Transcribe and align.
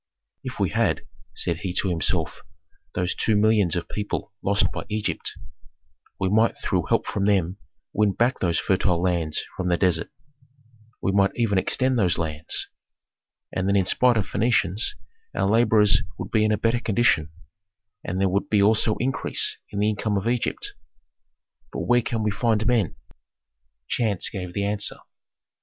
"If 0.43 0.59
we 0.59 0.71
had," 0.71 1.05
said 1.35 1.57
he 1.57 1.73
to 1.73 1.89
himself, 1.89 2.41
"those 2.95 3.13
two 3.13 3.35
millions 3.35 3.75
of 3.75 3.87
people 3.87 4.33
lost 4.41 4.71
by 4.71 4.83
Egypt, 4.89 5.33
we 6.19 6.27
might 6.27 6.55
through 6.57 6.87
help 6.89 7.05
from 7.05 7.25
them 7.25 7.57
win 7.93 8.13
back 8.13 8.39
those 8.39 8.57
fertile 8.57 8.99
lands 8.99 9.43
from 9.55 9.67
the 9.69 9.77
desert, 9.77 10.09
we 11.03 11.11
might 11.11 11.33
even 11.35 11.59
extend 11.59 11.99
those 11.99 12.17
lands. 12.17 12.67
And 13.53 13.67
then 13.67 13.75
in 13.75 13.85
spite 13.85 14.17
of 14.17 14.25
Phœnicians 14.25 14.95
our 15.35 15.47
laborers 15.47 16.01
would 16.17 16.31
be 16.31 16.43
in 16.45 16.51
a 16.51 16.57
better 16.57 16.79
condition, 16.79 17.29
and 18.03 18.19
there 18.19 18.27
would 18.27 18.49
be 18.49 18.59
also 18.59 18.95
increase 18.99 19.59
in 19.69 19.77
the 19.77 19.89
income 19.91 20.17
of 20.17 20.27
Egypt. 20.27 20.73
But 21.71 21.81
where 21.81 22.01
can 22.01 22.23
we 22.23 22.31
find 22.31 22.65
men?" 22.65 22.95
Chance 23.87 24.31
gave 24.31 24.53
the 24.55 24.63
answer. 24.65 24.95